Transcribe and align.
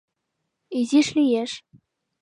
—Изиш 0.79 1.07
лиеш. 1.17 1.51